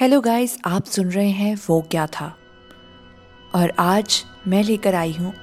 [0.00, 2.36] Hello guys आप सुन रहे हैं वो क्या था?
[3.54, 5.34] और आज मैं लेकर आई हूँ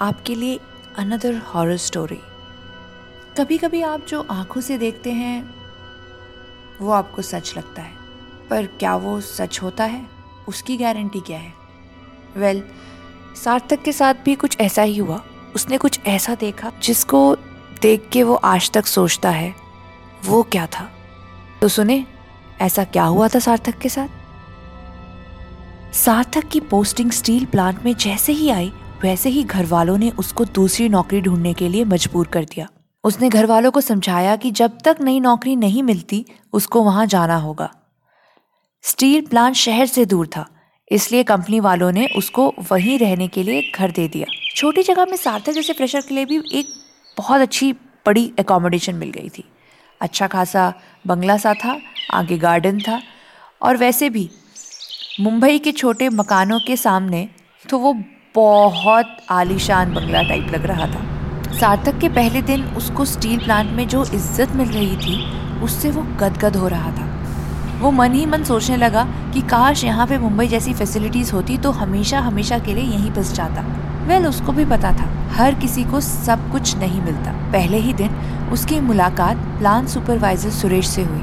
[0.00, 0.60] आपके लिए
[0.96, 2.18] अनदर हॉरर स्टोरी
[3.38, 5.54] कभी कभी आप जो आँखों से देखते हैं
[6.80, 7.92] वो आपको सच लगता है।
[8.50, 10.06] पर क्या वो सच होता है?
[10.48, 11.52] उसकी गारंटी क्या है?
[12.36, 15.24] वेल well, सार्थक के साथ भी कुछ ऐसा ही हुआ।
[15.54, 17.36] उसने कुछ ऐसा देखा जिसको
[17.82, 19.54] देख के वो आज तक सोचता है
[20.24, 20.92] वो क्या था?
[21.60, 22.06] तो सुने
[22.60, 24.08] ऐसा क्या हुआ था सार्थक के साथ?
[25.94, 28.72] सार्थक की पोस्टिंग स्टील प्लांट में जैसे ही आई,
[29.02, 32.68] वैसे ही घर वालों ने उसको दूसरी नौकरी ढूँढने के लिए मजबूर कर दिया।
[33.04, 37.36] उसने घर वालों को समझाया कि जब तक नई नौकरी नहीं मिलती, उसको वहाँ जाना
[37.36, 37.70] होगा।
[38.82, 40.46] स्टील प्लांट शहर से दूर था,
[40.90, 45.16] इसलिए कंपनी वालों ने उसको वहीं रहने के लिए घर दे दिया। छोटी जगह में
[45.16, 46.66] सार्थक जैसे फ्रेशर के लिए भी एक
[47.18, 47.72] बहुत अच्छी,
[48.06, 49.44] बड़ी एकोमोडेशन मिल गई थी।
[50.00, 50.72] अच्छा खासा
[51.06, 51.78] बंगला सा था
[52.14, 53.00] आगे गार्डन था।
[53.62, 54.28] और वैसे भी
[55.20, 57.28] मुंबई के छोटे मकानों के सामने
[57.64, 57.92] तो वो
[58.34, 61.02] बहुत आलीशान बंगला टाइप लग रहा था।
[61.52, 66.02] सार्थक के पहले दिन उसको स्टील प्लांट में जो इज़्ज़त मिल रही थी उससे वो
[66.20, 67.10] गदगद हो रहा था।
[67.80, 71.70] वो मन ही मन सोचने लगा कि काश यहाँ पे मुंबई जैसी फैसिलिटीज़ होती तो
[71.72, 73.62] हमेशा हमेशा के लिए यहीं बस जाता।
[74.04, 77.92] वेल well, उसको भी पता था हर किसी को सब कुछ नहीं मिलता। पहले ही
[77.92, 81.22] दिन उसकी मुलाकात प्लान सुपरवाइजर सुरेश से हुई।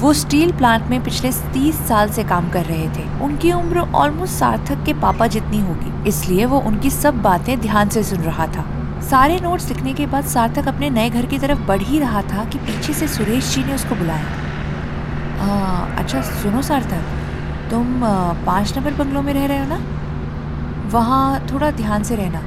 [0.00, 4.34] वो स्टील प्लांट में पिछले तीस साल से काम कर रहे थे। उनकी उम्र ऑलमोस्ट
[4.34, 8.64] सार्थक के पापा जितनी होगी। इसलिए वो उनकी सब बातें ध्यान से सुन रहा था।
[9.10, 12.44] सारे नोट्स लिखने के बाद सार्थक अपने नए घर की तरफ़ बढ़ ही रहा था
[12.44, 14.24] कि पीछे से सुरेश जी ने उसको बुलाया।
[15.40, 17.04] आ, अच्छा सुनो सार्थक
[17.70, 18.00] तुम
[18.46, 19.80] पाँच नंबर बंगलों में रह रहे हो ना?
[20.88, 22.40] वहाँ थोड़ा ध्यान से रहना।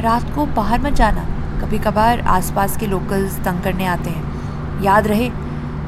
[0.00, 1.24] रात को बाहर मत जाना।
[1.60, 5.30] कभी कभार आसपास के लोकल्स तंग करने आते हैं। याद रहे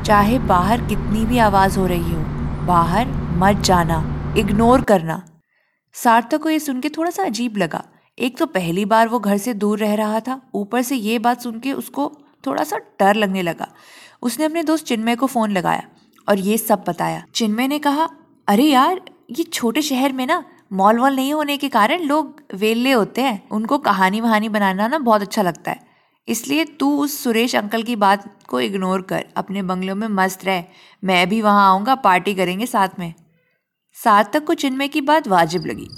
[0.07, 2.21] चाहे बाहर कितनी भी आवाज़ हो रही हो,
[2.67, 3.07] बाहर
[3.39, 3.97] मत जाना
[4.39, 5.17] इग्नोर करना।
[5.95, 7.83] सार्थक को ये सुन के थोड़ा सा अजीब लगा।
[8.19, 11.41] एक तो पहली बार वो घर से दूर रह रहा था, ऊपर से ये बात
[11.41, 12.11] सुन के उसको
[12.45, 13.69] थोड़ा सा डर लगने लगा।
[14.23, 15.83] उसने अपने दोस्त चिन्मय को फ़ोन लगाया
[16.29, 18.09] और ये सब बताया। चिन्मय ने कहा,
[18.49, 19.01] अरे यार,
[19.31, 23.49] ये छोटे शहर में ना मॉल वॉल नहीं होने के कारण लोग वेल्ले होते हैं।
[23.49, 25.86] उनको कहानी वहानी बनाना ना बहुत अच्छा लगता है।
[26.29, 30.65] इसलिए तू उस सुरेश अंकल की बात को इग्नोर कर, अपने बंगलों में मस्त रह।
[31.03, 33.13] मैं भी वहाँ आऊँगा पार्टी करेंगे साथ में।
[33.97, 35.89] सार्थक को चिन्मय की बात वाजिब लगी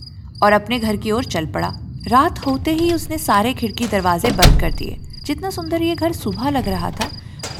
[0.43, 1.73] और अपने घर की ओर चल पड़ा।
[2.09, 4.97] रात होते ही उसने सारे खिड़की दरवाजे बंद कर दिए।
[5.27, 7.11] जितना सुंदर ये घर सुबह लग रहा था,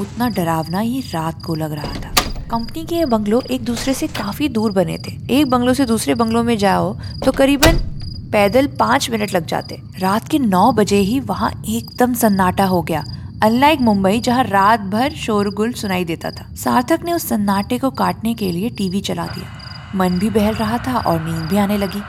[0.01, 2.15] उतना डरावना ही रात को लग रहा था।
[2.51, 6.15] कंपनी के ये बंगलों एक दूसरे से काफ़ी दूर बने थे। एक बंगलों से दूसरे
[6.15, 7.85] बंगलों में जाओ तो करीबन
[8.33, 13.05] पैदल पाँच मिनट लग जाते। रात के नौ बजे ही वहाँ एकदम सन्नाटा हो गया
[13.43, 18.35] अनलाइक मुंबई, जहाँ रात भर शोरगुल सुनाई देता था। सार्थक ने उस सन्नाटे को काटने
[18.35, 19.47] के लिए टीवी चला दिया।
[19.95, 22.03] मन भी बहल रहा था और नींद भी आने लगी।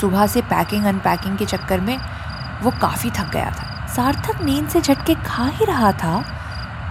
[0.00, 1.96] सुबह से पैकिंग अनपैकिंग के चक्कर में
[2.62, 6.24] वो काफ़ी थक गया था। सार्थक नींद से झटके खा ही रहा था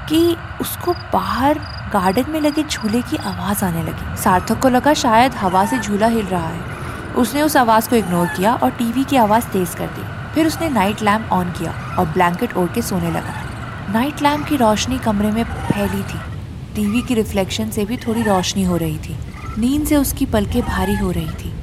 [0.09, 1.59] कि उसको बाहर
[1.93, 6.07] गार्डन में लगे झूले की आवाज़ आने लगी। सार्थक को लगा शायद हवा से झूला
[6.07, 6.76] हिल रहा है।
[7.17, 10.69] उसने उस आवाज़ को इग्नोर किया और टीवी की आवाज़ तेज कर दी। फिर उसने
[10.69, 13.33] नाइट लैम्प ऑन किया और ब्लैंकेट ओढ़ के सोने लगा।
[13.93, 16.19] नाइट लैम्प की रोशनी कमरे में फैली थी।
[16.75, 19.15] टीवी की रिफ्लेक्शन से भी थोड़ी रोशनी हो रही थी।
[19.57, 21.53] नींद से उसकी पलकें भारी हो रही थी।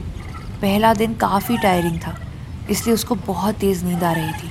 [0.63, 2.17] पहला दिन काफ़ी टायरिंग था,
[2.71, 4.51] इसलिए उसको बहुत तेज़ नींद आ रही थी।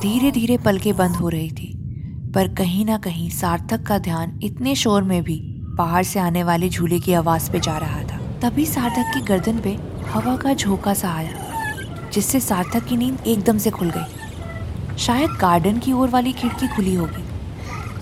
[0.00, 1.72] धीरे धीरे पलकें बंद हो रही थी,
[2.34, 5.40] पर कहीं ना कहीं सार्थक का ध्यान इतने शोर में भी
[5.78, 9.58] बाहर से आने वाले झूले की आवाज़ पे जा रहा था। तभी सार्थक की गर्दन
[9.58, 9.78] पे
[10.12, 11.34] हवा का झोंका सा आया,
[12.12, 16.94] जिससे सार्थक की नींद एकदम से खुल गई। शायद गार्डन की ओर वाली खिड़की खुली
[16.94, 17.24] होगी।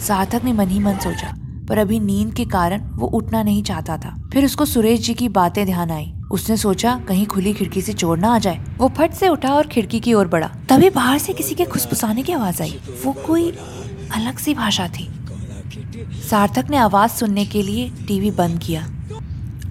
[0.01, 1.35] सार्थक ने मन ही मन सोचा,
[1.69, 5.29] पर अभी नींद के कारण वो उठना नहीं चाहता था। फिर उसको सुरेश जी की
[5.29, 9.13] बातें ध्यान आई। उसने सोचा, कहीं खुली खिड़की से चोर ना आ जाए। वो फट
[9.13, 12.63] से उठा और खिड़की की ओर बढ़ा। तभी बाहर से किसी के खुसफुसाने की आवाज़
[12.63, 13.51] आई। वो कोई
[14.15, 15.11] अलग सी भाषा थी।
[16.31, 18.91] सार्थक ने आवाज़ सुनने के लिए टीवी बंद किया।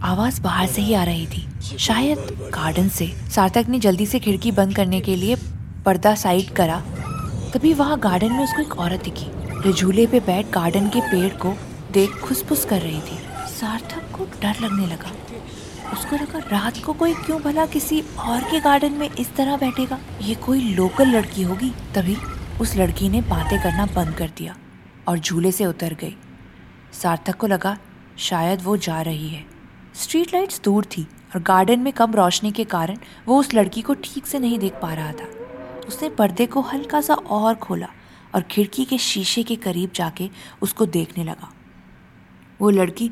[0.03, 2.17] आवाज़ बाहर से ही आ रही थी। शायद
[2.53, 5.35] गार्डन से। सार्थक ने जल्दी से खिड़की बंद करने के लिए
[5.85, 6.79] पर्दा साइड करा।
[7.53, 9.25] तभी वहाँ गार्डन में उसको एक औरत दिखी।
[9.61, 11.53] जो झूले पे बैठ गार्डन के पेड़ को
[11.91, 15.11] देख खुसफुस कर रही थी। सार्थक को डर लगने लगा।
[15.91, 19.99] उसको लगा, रात को कोई क्यों भला किसी और के गार्डन में इस तरह बैठेगा?
[20.21, 21.73] ये कोई लोकल लड़की होगी?
[21.95, 22.17] तभी
[22.61, 24.55] उस लड़की ने बातें करना बंद कर दिया
[25.07, 26.15] और झूले से उतर गई।
[26.93, 27.77] सार्थक को लगा,
[28.17, 29.45] शायद वो जा रही है।
[29.95, 32.97] स्ट्रीट लाइट्स दूर थी। और गार्डन में कम रोशनी के कारण
[33.27, 35.27] वो उस लड़की को ठीक से नहीं देख पा रहा था।
[35.87, 37.87] उसने पर्दे को हल्का सा और खोला
[38.35, 40.29] और खिड़की के शीशे के करीब जाके
[40.61, 41.51] उसको देखने लगा।
[42.61, 43.09] वो लड़की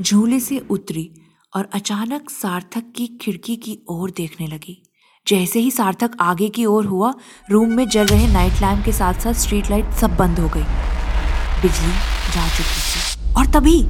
[0.00, 1.10] झूले से उतरी
[1.52, 4.82] और अचानक सार्थक की खिड़की की ओर देखने लगी।
[5.26, 7.12] जैसे ही सार्थक आगे की ओर हुआ,
[7.50, 10.62] रूम में जल रहे नाइट लैम्प के साथ साथ स्ट्रीट लाइट सब बंद हो गई।
[11.62, 11.92] बिजली
[12.34, 13.82] जा चुकी थी और तभी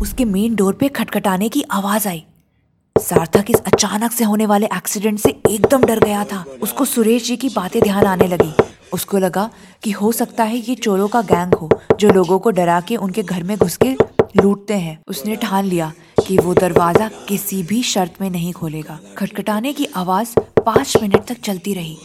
[0.00, 2.24] उसके मेन डोर पे खटखटाने की आवाज़ आई।
[2.98, 7.36] सार्थक इस अचानक से होने वाले एक्सीडेंट से एकदम डर गया था। उसको सुरेश जी
[7.36, 8.52] की बातें ध्यान आने लगी।
[8.92, 9.48] उसको लगा
[9.82, 11.68] कि हो सकता है ये चोरों का गैंग हो,
[12.00, 13.92] जो लोगों को डरा के उनके घर में घुस के
[14.36, 15.92] लूटते हैं। उसने ठान लिया
[16.26, 21.40] कि वो दरवाज़ा किसी भी शर्त में नहीं खोलेगा। खटखटाने की आवाज़ पाँच मिनट तक
[21.40, 21.96] चलती रही।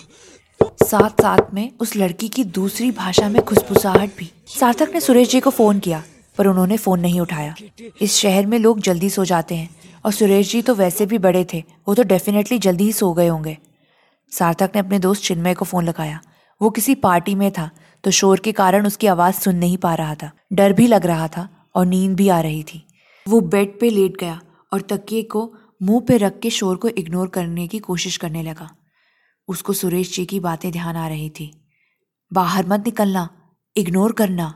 [0.84, 5.40] साथ साथ में उस लड़की की दूसरी भाषा में खुशबुसाहट भी। सार्थक ने सुरेश जी
[5.40, 6.04] को फ़ोन किया।
[6.38, 7.56] पर उन्होंने फ़ोन नहीं उठाया।
[8.02, 9.70] इस शहर में लोग जल्दी सो जाते हैं,
[10.06, 13.28] और सुरेश जी तो वैसे भी बड़े थे, वो तो डेफिनेटली जल्दी ही सो गए
[13.28, 13.58] होंगे।
[14.32, 16.20] सार्थक ने अपने दोस्त चिन्मय को फ़ोन लगाया।
[16.62, 17.70] वो किसी पार्टी में था
[18.04, 21.28] तो शोर के कारण उसकी आवाज़ सुन नहीं पा रहा था। डर भी लग रहा
[21.28, 22.86] था, और नींद भी आ रही थी।
[23.26, 24.40] वो बेड पे लेट गया,
[24.74, 28.70] और तकिए को मुँह पे रख के शोर को इग्नोर करने की कोशिश करने लगा।
[29.48, 31.52] उसको सुरेश जी की बातें ध्यान आ रही थी।
[32.32, 33.30] बाहर मत निकलना
[33.76, 34.54] इग्नोर करना।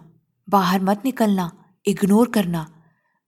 [0.47, 1.51] बाहर मत निकलना।
[1.88, 2.66] इग्नोर करना।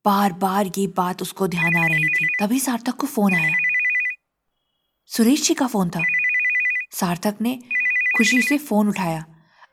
[0.05, 3.53] बार बार ये बात उसको ध्यान आ रही थी। तभी सार्थक को फ़ोन आया।
[5.07, 6.01] सुरेश जी का फ़ोन था।
[6.91, 7.59] सार्थक ने
[8.17, 9.25] खुशी से फ़ोन उठाया।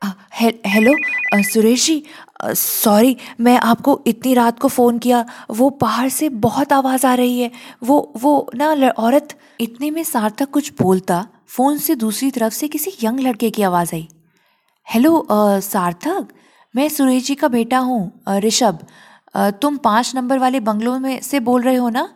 [0.03, 0.94] आ, hey, hello
[1.35, 2.03] uh, Suresh ji
[2.44, 7.41] sorry मैं आपको इतनी रात को फ़ोन किया। वो बाहर से बहुत आवाज़ आ रही
[7.41, 7.50] है।
[7.83, 12.93] वो वो ना औरत। इतने में सार्थक कुछ बोलता। फ़ोन से दूसरी तरफ़ से किसी
[13.03, 14.09] यंग लड़के की आवाज़ आई।
[14.87, 15.27] हेलो
[15.61, 16.29] सार्थक?
[16.76, 18.78] मैं सुरेश जी का बेटा हूँ ऋषभ।
[19.61, 22.08] तुम पाँच नंबर वाले बंगलों में से बोल रहे हो ना?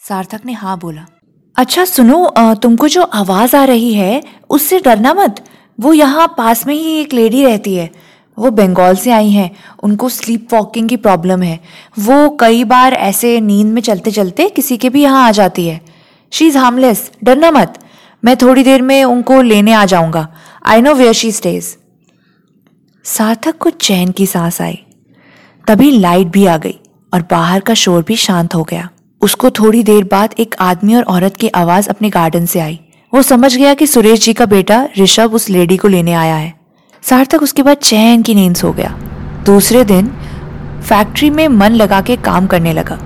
[0.00, 1.06] सार्थक ने हाँ बोला।
[1.56, 5.42] अच्छा सुनो तुमको जो आवाज़ आ रही है, उससे डरना मत।
[5.78, 7.90] वो यहाँ पास में ही एक लेडी रहती है।
[8.38, 9.50] वो बंगाल से आई हैं।
[9.82, 11.58] उनको स्लीप वॉकिंग की प्रॉब्लम है।
[11.98, 15.80] वो कई बार ऐसे नींद में चलते चलते किसी के भी यहाँ आ जाती है।
[16.32, 17.78] शी इज़ हार्मलेस डरना मत।
[18.22, 20.26] मैं थोड़ी देर में उनको लेने आ जाऊँगा।
[20.66, 21.76] I know where she stays
[23.08, 24.78] Sarthak को चैन की सांस आई।
[25.66, 26.74] तभी लाइट भी आ गई
[27.12, 28.88] और बाहर का शोर भी शांत हो गया।
[29.22, 32.78] उसको थोड़ी देर बाद एक आदमी और औरत की आवाज़ अपने गार्डन से आई।
[33.12, 36.52] वो समझ गया कि सुरेश जी का बेटा ऋषभ उस लेडी को लेने आया है।
[37.02, 38.90] सार्थक उसके बाद चैन की नींद सो गया।
[39.46, 40.08] दूसरे दिन
[40.88, 42.98] फैक्ट्री में मन लगा के काम करने लगा।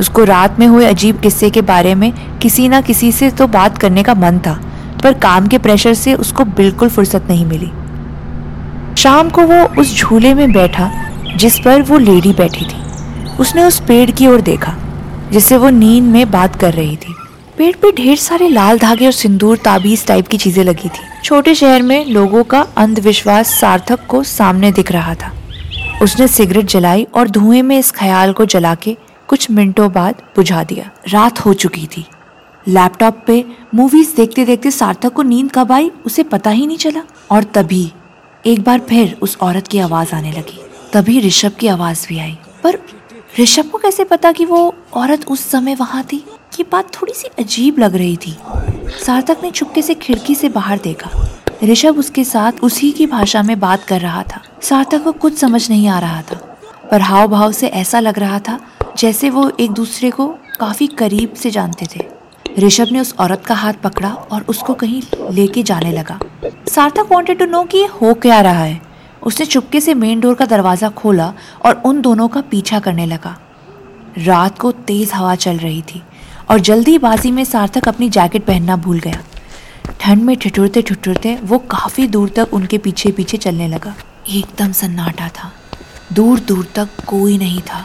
[0.00, 3.78] उसको रात में हुए अजीब किस्से के बारे में किसी ना किसी से तो बात
[3.78, 4.60] करने का मन था,
[5.02, 7.70] पर काम के प्रेशर से उसको बिल्कुल फुर्सत नहीं मिली।
[8.96, 10.90] शाम को वो उस झूले में बैठा,
[11.36, 14.74] जिस पर वो लेडी बैठी थी। उसने उस पेड़ की ओर देखा,
[15.32, 17.14] जिससे वो नींद में बात कर रही थी।
[17.58, 21.54] पेड़ पे ढेर सारे लाल धागे और सिंदूर, ताबीज टाइप की चीज़ें लगी थी। छोटे
[21.54, 25.32] शहर में लोगों का अंधविश्वास सार्थक को सामने दिख रहा था।
[26.02, 28.96] उसने सिगरेट जलाई और धुएँ में इस ख्याल को जला के
[29.28, 32.06] कुछ मिनटों बाद बुझा दिया। रात हो चुकी थी।
[32.68, 33.44] लैपटॉप पे
[33.74, 37.92] मूवीज़ देखते देखते सार्थक को नींद कब आई, उसे पता ही नहीं चला। और तभी
[38.46, 40.60] एक बार फिर उस औरत की आवाज़ आने लगी।
[40.92, 42.78] तभी ऋषभ की आवाज़ भी आई। पर
[43.40, 46.16] ऋषभ को कैसे पता कि वो औरत उस समय वहाँ थी?
[46.60, 48.36] ये बात थोड़ी सी अजीब लग रही थी।
[49.06, 51.10] सार्थक ने चुपके से खिड़की से बाहर देखा।
[51.64, 55.70] ऋषभ उसके साथ उसी की भाषा में बात कर रहा था। सार्थक को कुछ समझ
[55.70, 56.58] नहीं आ रहा था।
[56.90, 58.60] पर हाव भाव से ऐसा लग रहा था
[58.98, 60.26] जैसे वो एक दूसरे को
[60.60, 62.15] काफ़ी करीब से जानते थे।
[62.58, 66.18] ऋषभ ने उस औरत का हाथ पकड़ा और उसको कहीं लेके जाने लगा।
[66.68, 68.80] सार्थक वांटेड टू नो कि ये हो क्या रहा है।
[69.22, 71.32] उसने चुपके से मेन डोर का दरवाज़ा खोला
[71.64, 73.36] और उन दोनों का पीछा करने लगा।
[74.18, 76.02] रात को तेज़ हवा चल रही थी
[76.50, 79.22] और जल्दीबाजी में सार्थक अपनी जैकेट पहनना भूल गया।
[80.00, 83.94] ठंड में ठिठुरते ठिठुरते वो काफ़ी दूर तक उनके पीछे पीछे चलने लगा।
[84.28, 85.52] एकदम सन्नाटा था।
[86.12, 87.84] दूर दूर तक कोई नहीं था।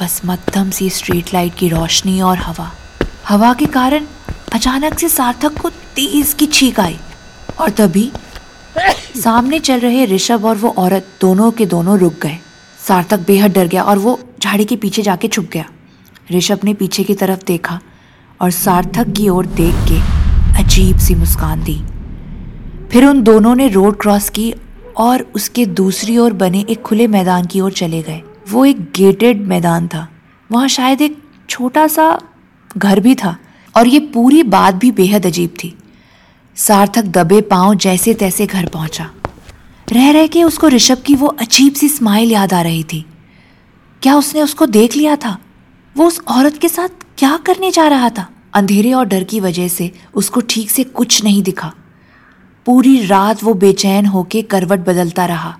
[0.00, 2.70] बस मध्यम सी स्ट्रीट लाइट की रोशनी और हवा।
[3.32, 4.06] हवा के कारण
[4.52, 6.96] अचानक से सार्थक को तेज की छींक आई
[7.60, 8.10] और तभी
[9.22, 12.36] सामने चल रहे ऋषभ और वो औरत दोनों के दोनों रुक गए।
[12.88, 15.64] सार्थक बेहद डर गया और वो झाड़ी के पीछे जाके छुप गया।
[16.32, 17.78] ऋषभ ने पीछे की तरफ़ देखा
[18.40, 20.00] और सार्थक की ओर देख के
[20.62, 21.76] अजीब सी मुस्कान दी।
[22.92, 24.52] फिर उन दोनों ने रोड क्रॉस की
[24.96, 28.20] और उसके दूसरी ओर बने एक खुले मैदान की ओर चले गए।
[28.50, 30.06] वो एक गेटेड मैदान था।
[30.50, 32.20] वहाँ शायद एक छोटा सा
[32.78, 33.36] घर भी था
[33.76, 35.78] और ये पूरी बात भी बेहद अजीब थी।
[36.56, 39.10] सार्थक दबे पाँव जैसे तैसे घर पहुँचा।
[39.92, 43.06] रह रह के उसको ऋषभ की वो अजीब सी स्माइल याद आ रही थी।
[44.02, 45.38] क्या उसने उसको देख लिया था?
[45.96, 46.88] वो उस औरत के साथ
[47.18, 48.28] क्या करने जा रहा था?
[48.54, 51.72] अंधेरे और डर की वजह से उसको ठीक से कुछ नहीं दिखा।
[52.66, 55.58] पूरी रात वो बेचैन होके करवट बदलता रहा।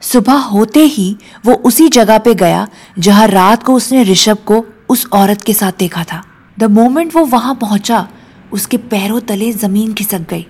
[0.00, 1.16] सुबह होते ही
[1.46, 5.72] वो उसी जगह पे गया जहाँ रात को उसने ऋषभ को उस औरत के साथ
[5.78, 6.22] देखा था।
[6.60, 8.06] द मोमेंट वो वहाँ पहुँचा,
[8.52, 10.46] उसके पैरों तले ज़मीन खिसक गई।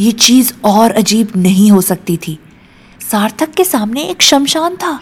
[0.00, 2.38] ये चीज़ और अजीब नहीं हो सकती थी।
[3.00, 4.98] सार्थक के सामने एक शमशान था।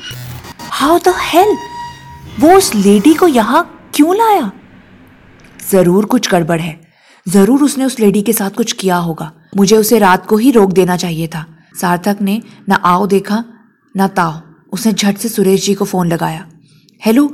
[0.70, 1.56] हाउ द हेल
[2.40, 3.62] वो उस लेडी को यहाँ
[3.94, 4.50] क्यों लाया?
[5.70, 6.80] ज़रूर कुछ गड़बड़ है।
[7.26, 10.72] ज़रूर उसने उस लेडी के साथ कुछ किया होगा। मुझे उसे रात को ही रोक
[10.72, 11.44] देना चाहिए था।
[11.80, 13.44] सार्थक ने ना आओ देखा,
[13.94, 14.40] ना ताओ।
[14.72, 16.46] उसने झट से सुरेश जी को फ़ोन लगाया।
[17.02, 17.32] हेलो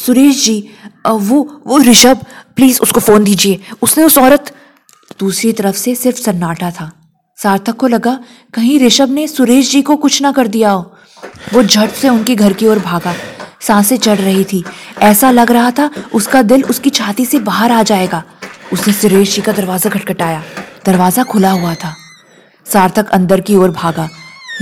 [0.00, 0.58] सुरेश जी
[1.06, 2.24] वो वो ऋषभ
[2.56, 4.54] प्लीज़ उसको फ़ोन दीजिए। उसने उस औरत
[5.20, 6.90] दूसरी तरफ़ से सिर्फ़ सन्नाटा था।
[7.38, 8.18] सार्थक को लगा
[8.54, 10.92] कहीं ऋषभ ने सुरेश जी को कुछ ना कर दिया हो।
[11.54, 13.14] वो झट से उनके घर की ओर भागा।
[13.60, 14.62] साँसें चढ़ रही थी।
[15.00, 18.22] ऐसा लग रहा था उसका दिल उसकी छाती से बाहर आ जाएगा।
[18.72, 20.42] उसने सुरेश जी का दरवाज़ा खटखटाया।
[20.86, 21.94] दरवाज़ा खुला हुआ था।
[22.66, 24.08] सार्थक अंदर की ओर भागा।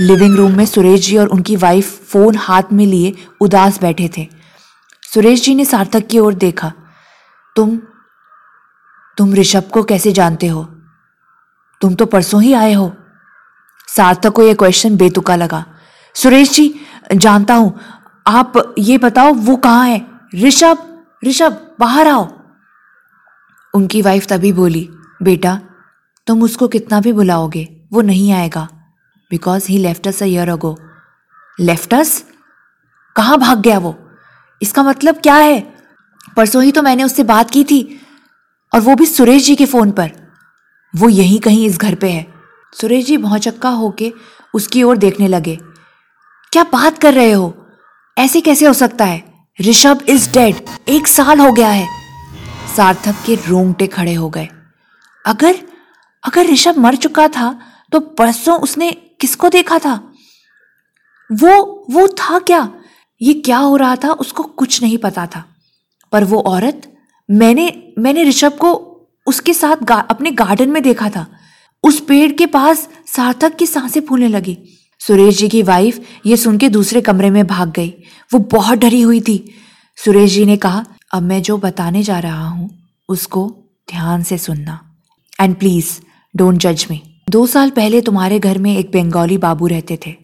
[0.01, 4.27] लिविंग रूम में सुरेश जी और उनकी वाइफ फ़ोन हाथ में लिए उदास बैठे थे।
[5.13, 6.73] सुरेश जी ने सार्थक की ओर देखा।
[7.55, 7.77] तुम
[9.17, 10.63] तुम ऋषभ को कैसे जानते हो?
[11.81, 12.93] तुम तो परसों ही आए हो।
[13.87, 15.65] सार्थक को यह क्वेश्चन बेतुका लगा।
[16.15, 16.75] सुरेश जी,
[17.15, 17.79] जानता हूँ।
[18.27, 20.07] आप ये बताओ, वो कहाँ है?
[20.35, 22.27] ऋषभ ऋषभ, बाहर आओ।
[23.73, 24.89] उनकी वाइफ तभी बोली,
[25.23, 25.61] बेटा,
[26.27, 28.67] तुम उसको कितना भी बुलाओगे, वो नहीं आएगा।
[29.31, 30.77] Because he left us a year ago
[31.59, 32.25] left us
[33.15, 34.08] कहाँ भाग गया वो?
[34.61, 35.59] इसका मतलब क्या है?
[36.37, 38.01] परसों ही तो मैंने उससे बात की थी,
[38.73, 40.11] और वो भी सुरेश जी के फ़ोन पर।
[40.95, 42.33] वो यहीं कहीं इस घर पे है।
[42.73, 44.13] सुरेश जी भौचक्का होके
[44.53, 45.55] उसकी ओर देखने लगे।
[46.51, 47.65] क्या बात कर रहे हो?
[48.17, 49.23] ऐसे कैसे हो सकता है?
[49.61, 50.55] Rishabh is dead.
[50.87, 51.87] एक साल हो गया है।
[52.77, 54.47] सार्थक के रोंगटे खड़े हो गए।
[55.25, 55.55] अगर
[56.23, 57.59] अगर ऋषभ मर चुका था
[57.91, 60.13] तो परसों उसने किसको देखा था?
[61.31, 62.69] वो वो था क्या?
[63.21, 65.43] ये क्या हो रहा था उसको कुछ नहीं पता था।
[66.11, 66.93] पर वो औरत
[67.29, 68.73] मैंने मैंने ऋषभ को
[69.27, 71.25] उसके साथ गा, अपने गार्डन में देखा था।
[71.83, 74.57] उस पेड़ के पास सार्थक की साँसें फूलने लगी।
[74.99, 77.93] सुरेश जी की वाइफ ये सुन के दूसरे कमरे में भाग गई।
[78.33, 79.53] वो बहुत डरी हुई थी।
[79.97, 82.69] सुरेश जी ने कहा अब मैं जो बताने जा रहा हूँ
[83.09, 83.47] उसको
[83.91, 84.79] ध्यान से सुनना।
[85.39, 85.99] एंड प्लीज़
[86.35, 90.15] डोंट जज मी दो साल पहले तुम्हारे घर में एक बंगाली बाबू रहते थे।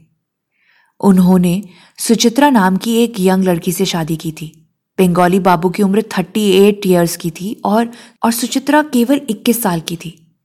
[1.00, 1.62] उन्होंने
[1.98, 4.52] सुचित्रा नाम की एक यंग लड़की से शादी की थी।
[5.00, 7.92] बंगाली बाबू की उम्र थर्टी एट ईयर्स की थी और
[8.24, 10.36] और सुचित्रा केवल इक्कीस साल की थी।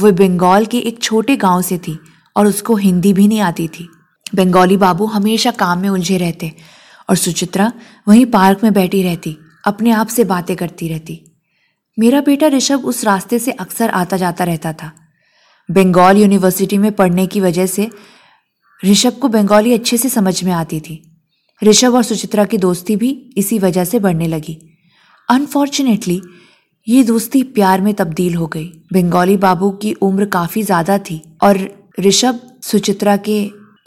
[0.00, 1.98] वह बंगाल के एक छोटे गाँव से थी
[2.36, 3.88] और उसको हिंदी भी नहीं आती थी।
[4.34, 6.52] बंगाली बाबू हमेशा काम में उलझे रहते
[7.10, 7.72] और सुचित्रा
[8.08, 11.20] वहीं पार्क में बैठी रहती, अपने आप से बातें करती रहती।
[11.98, 14.92] मेरा बेटा ऋषभ उस रास्ते से अक्सर आता जाता रहता था।
[15.70, 17.90] बंगाल यूनिवर्सिटी में पढ़ने की वजह से
[18.80, 21.02] ऋषभ को बंगाली अच्छे से समझ में आती थी।
[21.62, 24.58] ऋषभ और सुचित्रा की दोस्ती भी इसी वजह से बढ़ने लगी।
[25.28, 26.20] अनफॉर्चुनेटली
[26.86, 31.58] ये दोस्ती प्यार में तब्दील हो गई। बंगाली बाबू की उम्र काफ़ी ज़्यादा थी और
[32.00, 33.38] ऋषभ सुचित्रा के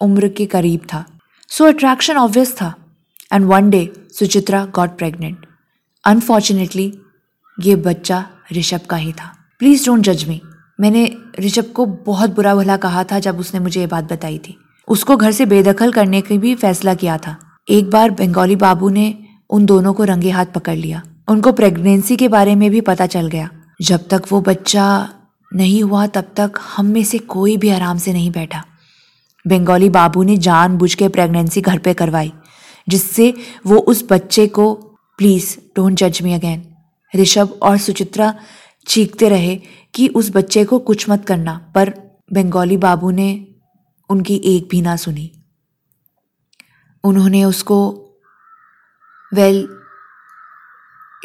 [0.01, 1.05] उम्र के करीब था।
[1.51, 2.73] सो अट्रैक्शन ऑब्वियस था
[3.33, 5.45] and one day Suchitra got pregnant
[6.03, 6.93] unfortunately
[7.57, 10.41] ये बच्चा ऋषभ का ही था। प्लीज़ डोंट जज मी
[10.79, 14.57] मैंने ऋषभ को बहुत बुरा भला कहा था जब उसने मुझे ये बात बताई थी।
[14.89, 17.37] उसको घर से बेदखल करने का भी फैसला किया था।
[17.69, 19.19] एक बार बंगाली बाबू ने
[19.49, 23.27] उन दोनों को रंगे हाथ पकड़ लिया। उनको प्रेगनेंसी के बारे में भी पता चल
[23.27, 23.49] गया।
[23.81, 25.09] जब तक वो बच्चा
[25.55, 28.63] नहीं हुआ, तब तक हम में से कोई भी आराम से नहीं बैठा।
[29.47, 32.33] बंगाली बाबू ने जानबूझ के प्रेगनेंसी घर पे करवाई,
[32.89, 33.33] जिससे
[33.65, 34.73] वो उस बच्चे को,
[35.17, 36.63] प्लीज़, डोंट जज मी अगेन।
[37.15, 38.35] ऋषभ और सुचित्रा
[38.87, 39.59] चीखते रहे
[39.95, 41.93] कि उस बच्चे को कुछ मत करना, पर
[42.33, 43.45] बंगाली बाबू ने
[44.09, 45.31] उनकी एक भी ना सुनी।
[47.03, 48.05] उन्होंने उसको,
[49.33, 49.69] वेल,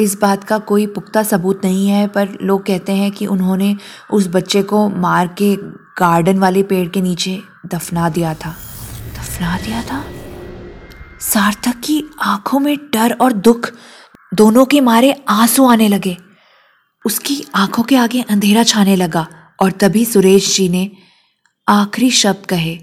[0.00, 3.76] इस बात का कोई पुख्ता सबूत नहीं है, पर लोग कहते हैं कि उन्होंने
[4.12, 5.56] उस बच्चे को मार के
[5.98, 8.50] गार्डन वाले पेड़ के नीचे दफना दिया था।
[9.14, 10.04] दफना दिया था?
[11.20, 13.72] सार्थक की आँखों में डर और दुख
[14.34, 16.16] दोनों के मारे आँसू आने लगे।
[17.06, 19.26] उसकी आँखों के आगे अंधेरा छाने लगा
[19.60, 20.90] और तभी सुरेश जी ने
[21.68, 22.80] आखिरी शब्द कहे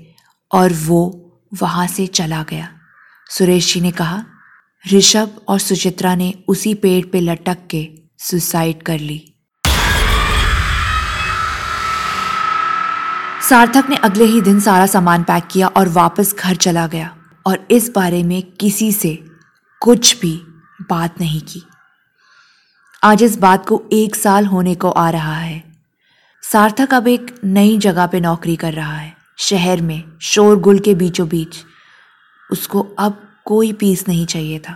[0.52, 2.70] और वो वहाँ से चला गया।
[3.30, 4.26] सुरेश जी ने कहा,
[4.94, 9.34] ऋषभ और सुचित्रा ने उसी पेड़ पे लटक के सुसाइड कर ली।
[13.50, 17.68] सार्थक ने अगले ही दिन सारा सामान पैक किया और वापस घर चला गया और
[17.72, 19.24] इस बारे में किसी से
[19.80, 20.42] कुछ भी
[20.90, 21.64] बात नहीं की।
[23.04, 25.71] आज इस बात को एक साल होने को आ रहा है।
[26.52, 31.28] सार्थक अब एक नई जगह पे नौकरी कर रहा है। शहर में शोरगुल के बीचों
[31.30, 31.58] बीच
[32.52, 34.76] उसको अब कोई पीस नहीं चाहिए था।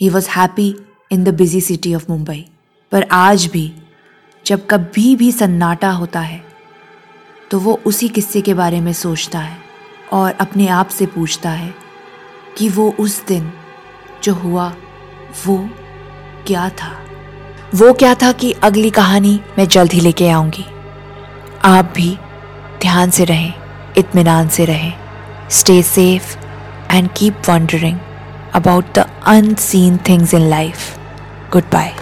[0.00, 0.74] He was happy
[1.10, 2.44] in the busy city of Mumbai
[2.92, 3.72] पर आज भी,
[4.46, 6.42] जब कभी भी सन्नाटा होता है
[7.50, 9.58] तो वो उसी किस्से के बारे में सोचता है
[10.12, 11.74] और अपने आप से पूछता है
[12.58, 13.52] कि वो उस दिन
[14.22, 14.74] जो हुआ,
[15.46, 15.68] वो
[16.46, 16.98] क्या था?
[17.74, 20.64] वो क्या था कि अगली कहानी मैं जल्द ही लेके आऊँगी।
[21.64, 22.18] आप भी
[22.80, 23.52] ध्यान से रहें
[23.98, 24.92] इतमान से रहें।
[25.50, 26.36] Stay safe
[26.92, 27.98] and keep wondering
[28.54, 30.98] about the unseen things in life
[31.52, 31.92] good bye